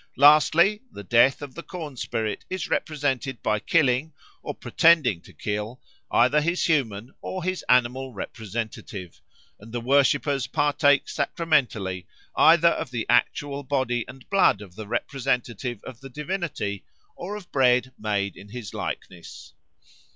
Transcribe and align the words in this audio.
Lastly, 0.17 0.81
the 0.91 1.03
death 1.03 1.43
of 1.43 1.53
the 1.53 1.61
corn 1.61 1.95
spirit 1.95 2.43
is 2.49 2.71
represented 2.71 3.39
by 3.43 3.59
killing 3.59 4.13
or 4.41 4.55
pretending 4.55 5.21
to 5.21 5.31
kill 5.31 5.79
either 6.09 6.41
his 6.41 6.65
human 6.65 7.13
or 7.21 7.43
his 7.43 7.63
animal 7.69 8.11
representative; 8.11 9.21
and 9.59 9.71
the 9.71 9.79
worshippers 9.79 10.47
partake 10.47 11.07
sacramentally 11.07 12.07
either 12.35 12.69
of 12.69 12.89
the 12.89 13.05
actual 13.09 13.61
body 13.61 14.03
and 14.07 14.27
blood 14.31 14.59
of 14.59 14.73
the 14.73 14.87
representative 14.87 15.83
of 15.83 15.99
the 16.01 16.09
divinity, 16.09 16.83
or 17.15 17.35
of 17.35 17.51
bread 17.51 17.91
made 17.99 18.35
in 18.35 18.49
his 18.49 18.73
likeness. 18.73 19.53